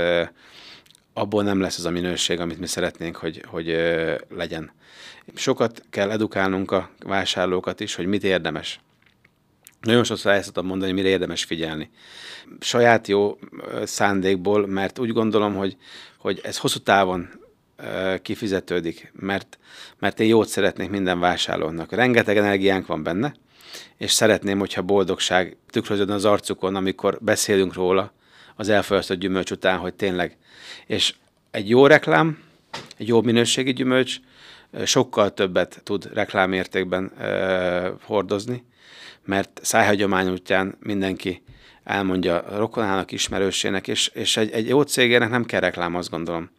[1.14, 3.68] abból nem lesz az a minőség, amit mi szeretnénk, hogy, hogy
[4.30, 4.72] legyen.
[5.36, 8.80] Sokat kell edukálnunk a vásárlókat is, hogy mit érdemes
[9.84, 11.90] nagyon sokszor el szoktam mondani, mire érdemes figyelni.
[12.60, 13.38] Saját jó
[13.84, 15.78] szándékból, mert úgy gondolom, hogy,
[16.18, 17.30] hogy ez hosszú távon
[18.22, 19.58] kifizetődik, mert,
[20.00, 21.92] mert én jót szeretnék minden vásárlónak.
[21.92, 23.34] Rengeteg energiánk van benne,
[23.98, 28.14] és szeretném, hogyha boldogság tükröződne az arcukon, amikor beszélünk róla
[28.56, 30.38] az elfogyasztott gyümölcs után, hogy tényleg.
[30.86, 31.14] És
[31.52, 32.38] egy jó reklám,
[32.98, 34.18] egy jó minőségi gyümölcs
[34.86, 37.12] sokkal többet tud reklámértékben
[38.06, 38.64] hordozni,
[39.26, 41.44] mert szájhagyomány útján mindenki
[41.84, 46.50] elmondja rokonának, ismerősének, és, és egy, egy jó cégének nem kell reklám, azt gondolom.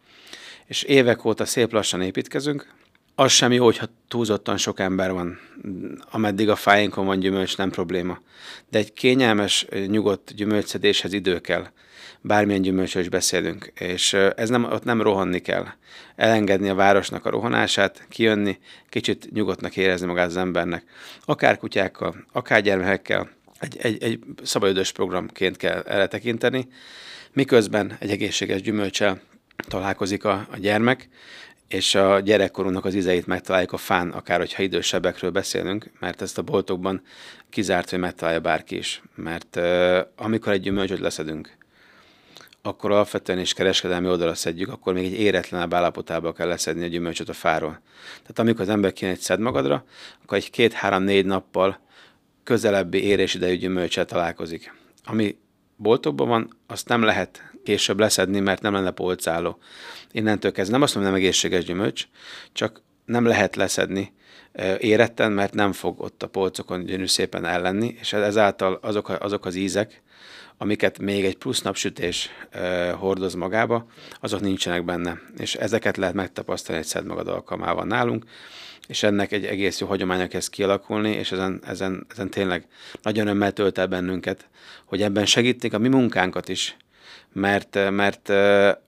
[0.67, 2.75] És évek óta szép lassan építkezünk,
[3.15, 5.39] az sem jó, hogyha túlzottan sok ember van,
[6.11, 8.19] ameddig a fáinkon van gyümölcs, nem probléma.
[8.71, 11.67] De egy kényelmes, nyugodt gyümölcszedéshez idő kell.
[12.27, 13.73] Bármilyen gyümölcsről is beszélünk.
[13.79, 15.67] És ez nem, ott nem rohanni kell.
[16.17, 18.59] Elengedni a városnak a rohanását, kijönni,
[18.89, 20.85] kicsit nyugodtnak érezni magát az embernek.
[21.25, 26.69] Akár kutyákkal, akár gyermekekkel, egy, egy, egy szabadidős programként kell erre tekinteni,
[27.33, 29.21] miközben egy egészséges gyümölcsel
[29.69, 31.09] találkozik a, a gyermek,
[31.69, 36.43] és a gyerekkorunknak az izeit megtaláljuk a fán, akár hogyha idősebbekről beszélünk, mert ezt a
[36.43, 37.03] boltokban
[37.51, 39.03] kizárt, hogy megtalálja bárki is.
[39.15, 41.57] Mert uh, amikor egy gyümölcsöt leszedünk,
[42.67, 47.29] akkor alapvetően is kereskedelmi oldalra szedjük, akkor még egy éretlenebb állapotába kell leszedni a gyümölcsöt
[47.29, 47.81] a fáról.
[48.21, 49.85] Tehát amikor az ember kijön egy szed magadra,
[50.23, 51.81] akkor egy két-három-négy nappal
[52.45, 54.75] közelebbi érésidejű gyümölcsel találkozik.
[55.05, 55.39] Ami
[55.77, 59.59] boltokban van, azt nem lehet később leszedni, mert nem lenne polcáló.
[60.13, 62.07] Innentől kezdve nem azt mondom, nem egészséges gyümölcs,
[62.53, 64.13] csak nem lehet leszedni
[64.79, 69.55] éretten, mert nem fog ott a polcokon gyönyörű szépen ellenni, és ezáltal azok, azok az
[69.55, 70.03] ízek,
[70.59, 72.31] amiket még egy plusz napsütés
[72.99, 73.87] hordoz magába,
[74.21, 75.21] azok nincsenek benne.
[75.39, 78.25] És ezeket lehet megtapasztalni egy szed magad alkalmával nálunk,
[78.87, 82.67] és ennek egy egész jó hagyománya kezd kialakulni, és ezen, ezen, ezen tényleg
[83.03, 84.49] nagyon örömmel tölt el bennünket,
[84.85, 86.77] hogy ebben segítik a mi munkánkat is,
[87.33, 88.33] mert, mert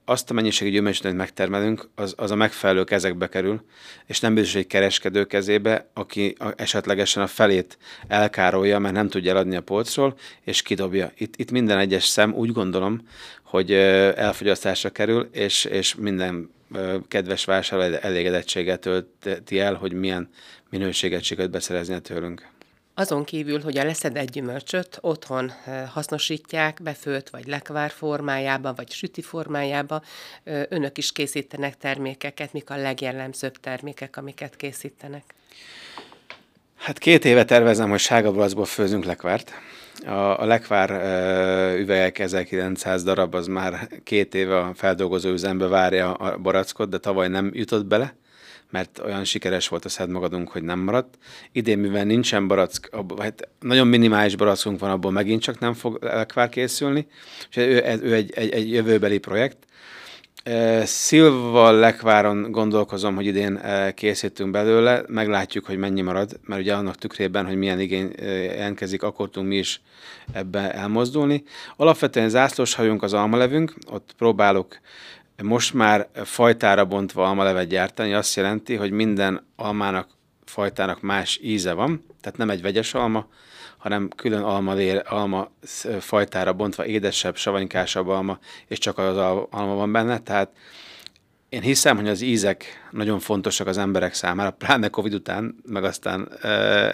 [0.05, 3.65] azt a mennyiségű gyümölcsöt, amit megtermelünk, az, az a megfelelő kezekbe kerül,
[4.07, 9.57] és nem biztos, hogy kereskedő kezébe, aki esetlegesen a felét elkárolja, mert nem tudja eladni
[9.57, 11.13] a polcról, és kidobja.
[11.17, 13.09] Itt, itt minden egyes szem úgy gondolom,
[13.43, 16.51] hogy elfogyasztásra kerül, és, és minden
[17.09, 18.81] kedves vásárló elégedettséget
[19.21, 20.31] tölti el, hogy milyen
[20.71, 22.55] minőséget sikerült beszerezni tőlünk.
[22.99, 25.53] Azon kívül, hogy a leszedett gyümölcsöt otthon
[25.93, 30.03] hasznosítják, befőtt vagy lekvár formájában, vagy süti formájában,
[30.45, 32.53] önök is készítenek termékeket.
[32.53, 35.35] Mik a legjellemzőbb termékek, amiket készítenek?
[36.77, 39.53] Hát két éve tervezem, hogy sárga főzünk lekvárt.
[40.07, 46.13] A, a lekvár uh, üvegek 1900 darab, az már két éve a feldolgozó üzembe várja
[46.13, 48.15] a barackot, de tavaly nem jutott bele
[48.71, 51.19] mert olyan sikeres volt a Szed magadunk, hogy nem maradt.
[51.53, 56.49] Idén, mivel nincsen barack, hát nagyon minimális barackunk van, abból megint csak nem fog lekvár
[56.49, 57.07] készülni,
[57.51, 59.57] és ő, ő egy, egy, egy jövőbeli projekt.
[60.85, 63.61] Szilva lekváron gondolkozom, hogy idén
[63.95, 69.31] készítünk belőle, meglátjuk, hogy mennyi marad, mert ugye annak tükrében, hogy milyen igény jelentkezik, akkor
[69.31, 69.81] tudunk mi is
[70.33, 71.43] ebbe elmozdulni.
[71.77, 74.79] Alapvetően zászlós hajunk az almalevünk, ott próbálok
[75.43, 80.09] most már fajtára bontva almalevet gyártani azt jelenti, hogy minden almának,
[80.45, 83.27] fajtának más íze van, tehát nem egy vegyes alma,
[83.77, 85.51] hanem külön alma, lér, alma
[86.01, 89.17] fajtára bontva édesebb, savanykásabb alma, és csak az
[89.51, 90.51] alma van benne, tehát
[91.57, 96.29] én hiszem, hogy az ízek nagyon fontosak az emberek számára, pláne Covid után, meg aztán
[96.41, 96.49] e,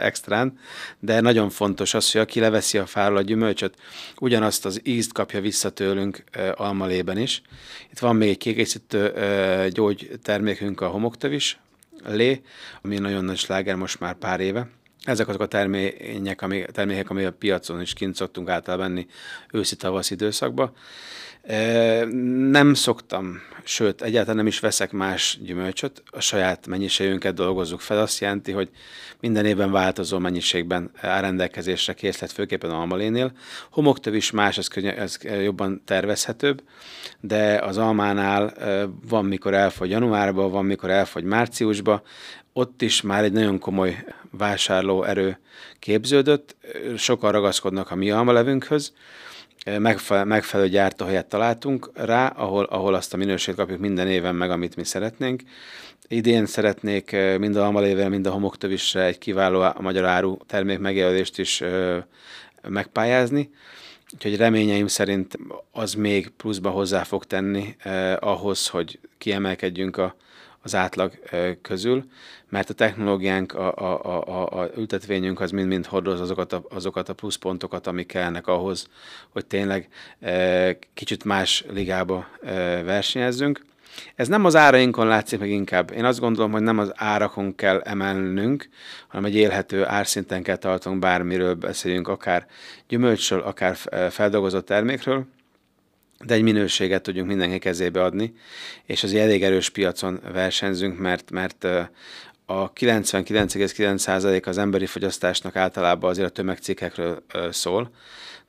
[0.04, 0.58] extrán,
[0.98, 3.74] de nagyon fontos az, hogy aki leveszi a fáról a gyümölcsöt,
[4.18, 7.42] ugyanazt az ízt kapja vissza tőlünk e, almalében is.
[7.90, 11.60] Itt van még egy kiegészítő e, gyógytermékünk, a homoktövis
[12.04, 12.42] lé,
[12.82, 14.68] ami nagyon nagy sláger most már pár éve.
[15.04, 19.06] Ezek azok a termények, ami, termékek, ami a piacon is kint szoktunk általában venni
[19.52, 20.72] őszi-tavasz időszakban.
[22.50, 27.98] Nem szoktam, sőt, egyáltalán nem is veszek más gyümölcsöt, a saját mennyiségünket dolgozzuk fel.
[28.00, 28.70] Azt jelenti, hogy
[29.20, 33.32] minden évben változó mennyiségben áll rendelkezésre készlet, főképpen almalénél.
[33.70, 36.62] Homoktöv is más, ez, könny- ez jobban tervezhetőbb,
[37.20, 38.54] de az almánál
[39.08, 42.02] van, mikor elfogy januárban, van, mikor elfogy márciusban,
[42.52, 45.38] ott is már egy nagyon komoly vásárlóerő
[45.78, 46.56] képződött,
[46.96, 48.92] sokan ragaszkodnak a mi almalevünkhöz,
[49.78, 54.76] megfelelő, megfelelő gyártóhelyet találtunk rá, ahol, ahol azt a minőséget kapjuk minden éven meg, amit
[54.76, 55.42] mi szeretnénk.
[56.08, 61.38] Idén szeretnék mind a almalével, mind a homoktövisre egy kiváló a magyar áru termék megjelölést
[61.38, 61.62] is
[62.68, 63.50] megpályázni.
[64.14, 65.38] Úgyhogy reményeim szerint
[65.70, 70.16] az még pluszba hozzá fog tenni eh, ahhoz, hogy kiemelkedjünk a,
[70.62, 71.12] az átlag
[71.62, 72.04] közül,
[72.48, 77.14] mert a technológiánk, a, a, a, a ültetvényünk az mind-mind hordoz azokat a, azokat a
[77.14, 78.88] pluszpontokat, amik kellnek ahhoz,
[79.28, 79.88] hogy tényleg
[80.94, 82.26] kicsit más ligába
[82.84, 83.64] versenyezzünk.
[84.14, 85.90] Ez nem az árainkon látszik meg inkább.
[85.90, 88.68] Én azt gondolom, hogy nem az árakon kell emelnünk,
[89.08, 92.46] hanem egy élhető árszinten kell tartunk bármiről beszéljünk, akár
[92.88, 93.76] gyümölcsről, akár
[94.10, 95.26] feldolgozott termékről,
[96.24, 98.34] de egy minőséget tudjunk mindenki kezébe adni,
[98.84, 101.64] és az elég erős piacon versenyzünk, mert, mert
[102.46, 107.90] a 99,9% az emberi fogyasztásnak általában azért a tömegcikkekről szól,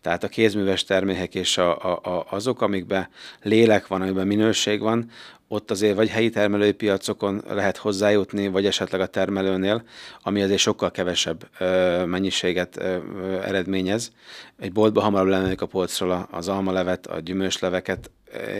[0.03, 3.07] tehát a kézműves termékek és a, a, a, azok, amikben
[3.41, 5.09] lélek van, amikben minőség van,
[5.47, 9.83] ott azért vagy helyi termelői piacokon lehet hozzájutni, vagy esetleg a termelőnél,
[10.23, 12.97] ami azért sokkal kevesebb ö, mennyiséget ö,
[13.43, 14.11] eredményez.
[14.59, 18.11] Egy boltba hamarabb lennék a polcról az almalevet, a gyümölcsleveket,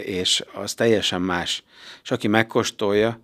[0.03, 1.63] és az teljesen más.
[2.03, 3.19] És aki megkóstolja,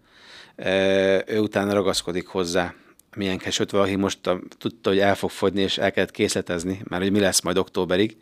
[1.25, 2.73] ő utána ragaszkodik hozzá
[3.15, 7.01] milyen kesőt valaki most a, tudta, hogy el fog fogyni, és el kellett készletezni, mert
[7.01, 8.17] hogy mi lesz majd októberig.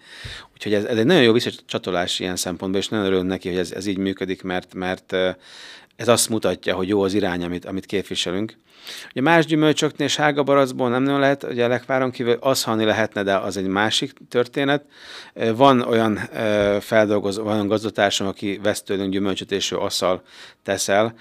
[0.54, 3.71] Úgyhogy ez, ez egy nagyon jó visszacsatolás ilyen szempontból, és nagyon örülök neki, hogy ez,
[3.71, 5.15] ez így működik, mert, mert
[5.95, 8.58] ez azt mutatja, hogy jó az irány, amit, amit képviselünk.
[9.12, 13.23] Ugye más gyümölcsöknél sárga baracból nem nagyon lehet, ugye a lekváron kívül az halni lehetne,
[13.23, 14.86] de az egy másik történet.
[15.34, 16.15] Van olyan
[16.80, 20.21] feldolgozó, van olyan gazdatársam, aki vesz tőlünk gyümölcsöt, és ő asszal
[20.63, 21.13] teszel,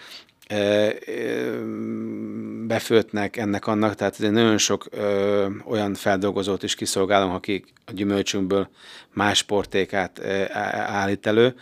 [2.67, 8.69] befőtnek ennek-annak, tehát nagyon sok ö, olyan feldolgozót is kiszolgálom, akik a gyümölcsünkből
[9.13, 11.55] más portékát ö, állít elő,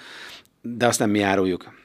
[0.62, 1.84] de azt nem mi áruljuk.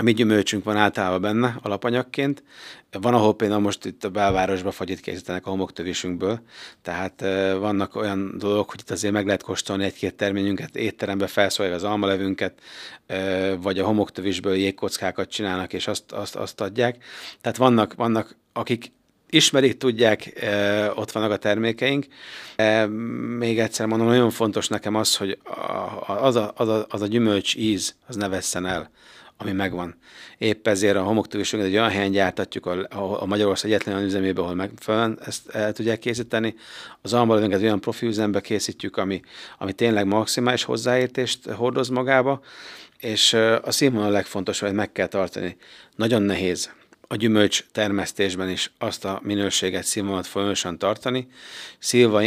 [0.00, 2.42] A mi gyümölcsünk van általában benne alapanyagként.
[2.90, 6.40] Van, ahol például most itt a belvárosban fagyit készítenek a homoktövésünkből,
[6.82, 7.20] tehát
[7.58, 12.60] vannak olyan dolgok, hogy itt azért meg lehet kóstolni egy-két terményünket, étterembe felszólják az almalevünket,
[13.60, 17.04] vagy a homoktövésből jégkockákat csinálnak, és azt, azt, azt adják.
[17.40, 18.92] Tehát vannak, vannak akik
[19.30, 20.32] ismerik, tudják,
[20.94, 22.06] ott vannak a termékeink.
[23.38, 25.38] Még egyszer mondom, nagyon fontos nekem az, hogy
[26.06, 28.90] az a, az a, az a gyümölcs íz, az ne vesszen el
[29.40, 29.94] ami megvan.
[30.38, 34.54] Épp ezért a homoktúvisunk egy olyan helyen gyártatjuk, a, a Magyarország egyetlen olyan üzemében, ahol
[34.54, 36.54] megfelelően ezt el tudják készíteni.
[37.02, 39.20] Az almalövünket olyan profi üzembe készítjük, ami,
[39.58, 42.40] ami tényleg maximális hozzáértést hordoz magába,
[42.98, 45.56] és a színvonal a legfontosabb, hogy meg kell tartani.
[45.96, 46.70] Nagyon nehéz
[47.12, 51.28] a gyümölcs termesztésben is azt a minőséget, színvonalat folyamatosan tartani.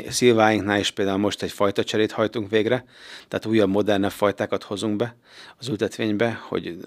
[0.10, 2.86] Szilváinknál is például most egy fajta cserét hajtunk végre,
[3.28, 5.16] tehát újabb, modernebb fajtákat hozunk be
[5.58, 6.78] az ültetvénybe, hogy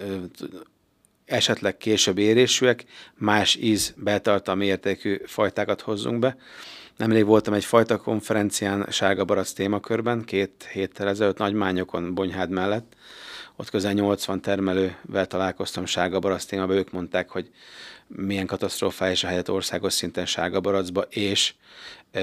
[1.24, 6.36] esetleg később érésűek, más íz betartalmi értékű fajtákat hozzunk be.
[6.96, 12.96] Nemrég voltam egy fajta konferencián Sárga Barac témakörben, két héttel ezelőtt Nagymányokon, Bonyhád mellett,
[13.56, 17.50] ott közel 80 termelővel találkoztam sárga barack témában, ők mondták, hogy
[18.06, 21.54] milyen katasztrofális a helyet országos szinten sárga baracba, és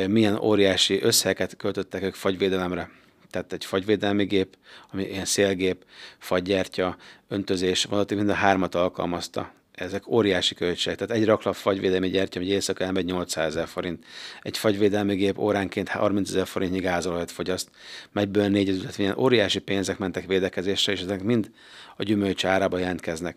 [0.08, 2.90] milyen óriási összegeket költöttek ők fagyvédelemre.
[3.30, 4.58] Tehát egy fagyvédelmi gép,
[4.92, 5.86] ami ilyen szélgép,
[6.18, 10.98] fagygyertya, öntözés, valahogy mind a hármat alkalmazta ezek óriási költségek.
[10.98, 14.06] Tehát egy raklap fagyvédelmi gyertya, egy éjszaka elmegy 800 ezer forint.
[14.42, 17.70] Egy fagyvédelmi gép óránként 30 ezer forintnyi gázolajat fogyaszt,
[18.12, 21.52] megyből 4 üzlet, ilyen óriási pénzek mentek védekezésre, és ezek mind
[21.96, 23.36] a gyümölcs árába jelentkeznek.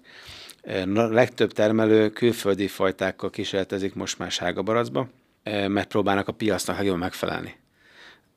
[0.95, 5.09] A legtöbb termelő külföldi fajtákkal kísérletezik most már sárgabaracba,
[5.45, 7.55] mert próbálnak a piacnak jól megfelelni.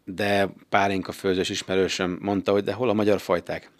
[0.03, 3.71] De párinka főzős ismerősöm mondta, hogy de hol a magyar fajták?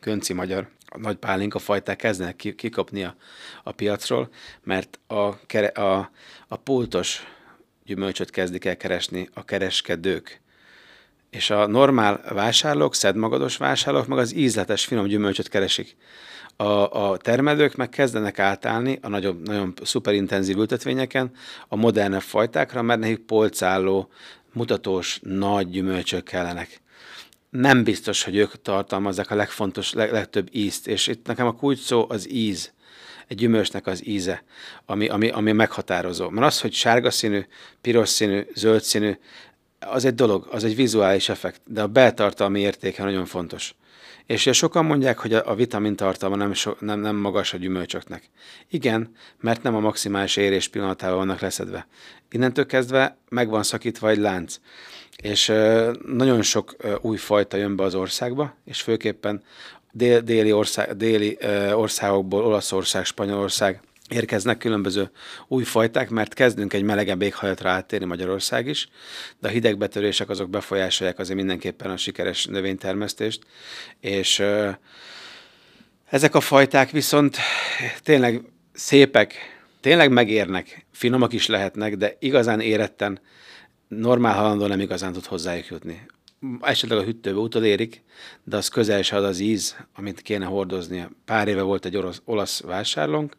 [0.00, 3.14] Könci magyar a nagy pálinka fajták kezdenek kikapni a,
[3.62, 4.28] a piacról,
[4.62, 6.10] mert a, kere, a,
[6.48, 7.22] a pultos
[7.84, 10.40] gyümölcsöt kezdik el keresni a kereskedők.
[11.30, 15.96] És a normál vásárlók, szedmagados vásárlók meg az ízletes, finom gyümölcsöt keresik.
[16.56, 21.30] A, a termelők meg kezdenek átállni a nagyobb, nagyon szuperintenzív ültetvényeken
[21.68, 24.08] a modernebb fajtákra, mert nekik polcálló,
[24.52, 26.80] mutatós, nagy gyümölcsök kellenek
[27.60, 31.78] nem biztos, hogy ők tartalmazzák a legfontos, leg, legtöbb ízt, és itt nekem a kulcs
[31.78, 32.72] szó az íz,
[33.26, 34.44] egy gyümölcsnek az íze,
[34.86, 36.28] ami, ami, ami meghatározó.
[36.28, 37.46] Mert az, hogy sárga színű,
[37.80, 39.18] piros színű, zöld színű,
[39.80, 43.74] az egy dolog, az egy vizuális effekt, de a beltartalmi értéke nagyon fontos.
[44.26, 48.30] És sokan mondják, hogy a, vitamin tartalma nem, so, nem, nem magas a gyümölcsöknek.
[48.70, 51.86] Igen, mert nem a maximális érés pillanatában vannak leszedve.
[52.30, 54.58] Innentől kezdve meg van szakítva egy lánc
[55.16, 55.52] és
[56.06, 59.42] nagyon sok új fajta jön be az országba, és főképpen
[59.92, 61.38] dél, déli, ország, déli
[61.72, 65.10] országokból, Olaszország, Spanyolország érkeznek különböző
[65.48, 68.88] új fajták, mert kezdünk egy melegebb éghajlatra áttérni Magyarország is,
[69.40, 73.42] de a hidegbetörések azok befolyásolják azért mindenképpen a sikeres növénytermesztést,
[74.00, 74.42] és
[76.04, 77.36] ezek a fajták viszont
[78.02, 78.42] tényleg
[78.72, 79.34] szépek,
[79.80, 83.20] tényleg megérnek, finomak is lehetnek, de igazán éretten
[83.88, 86.06] normál halandó nem igazán tud hozzájuk jutni.
[86.60, 88.02] Esetleg a hűtőbe utolérik,
[88.44, 91.10] de az közel se ad az íz, amit kéne hordoznia.
[91.24, 93.36] Pár éve volt egy orosz, olasz vásárlónk,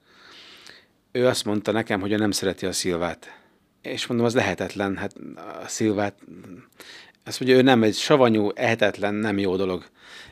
[1.17, 3.39] ő azt mondta nekem, hogy ő nem szereti a szilvát.
[3.81, 5.13] És mondom, az lehetetlen, hát
[5.63, 6.19] a szilvát,
[7.25, 9.85] azt mondja, ő nem egy savanyú, ehetetlen, nem jó dolog.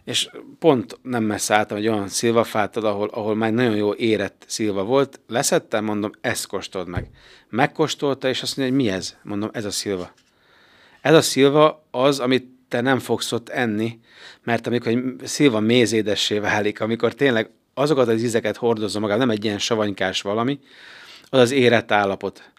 [0.04, 4.84] És pont nem messze álltam egy olyan szilvafát, ahol, ahol már nagyon jó érett szilva
[4.84, 5.20] volt.
[5.28, 7.10] Leszettem, mondom, ezt kóstold meg.
[7.50, 9.16] Megkóstolta, és azt mondja, hogy mi ez?
[9.24, 10.12] Mondom, ez a szilva.
[11.02, 14.00] Ez a szilva az, amit te nem fogsz ott enni,
[14.44, 19.44] mert amikor egy szilva mézédessé válik, amikor tényleg azokat az ízeket hordozza magában, nem egy
[19.44, 20.60] ilyen savanykás valami,
[21.30, 22.54] az az érett állapot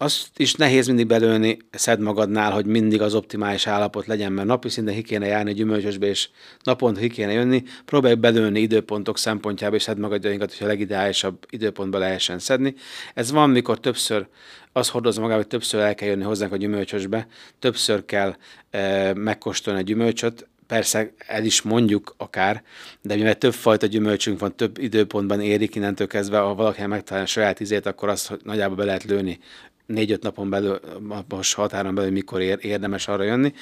[0.00, 4.68] azt is nehéz mindig belőni szed magadnál, hogy mindig az optimális állapot legyen, mert napi
[4.68, 6.28] szinten ki kéne járni gyümölcsösbe, és
[6.62, 7.62] naponta ki kéne jönni.
[7.84, 12.74] Próbálj belőni időpontok szempontjából, és szed magadjainkat, hogyha a legideálisabb időpontba lehessen szedni.
[13.14, 14.26] Ez van, mikor többször
[14.72, 17.26] az hordozza magával, hogy többször el kell jönni hozzánk a gyümölcsösbe,
[17.58, 18.36] többször kell
[18.70, 22.62] e, megkóstolni a gyümölcsöt, persze el is mondjuk akár,
[23.00, 27.30] de mivel több fajta gyümölcsünk van, több időpontban érik innentől kezdve, ha valaki megtalálja a
[27.30, 29.38] saját izét, akkor azt nagyjából be lehet lőni
[29.88, 30.80] négy-öt napon belül,
[31.28, 33.54] most határon belül mikor ér, érdemes arra jönni,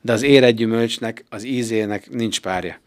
[0.00, 2.80] de az éred gyümölcsnek, az ízének nincs párja.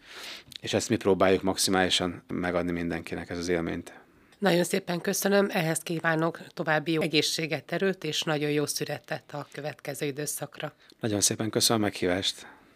[0.60, 3.92] És ezt mi próbáljuk maximálisan megadni mindenkinek, ez az élményt.
[4.38, 10.06] Nagyon szépen köszönöm, ehhez kívánok további jó egészséget, erőt, és nagyon jó születet a következő
[10.06, 10.72] időszakra.
[11.00, 12.46] Nagyon szépen köszönöm a meghívást.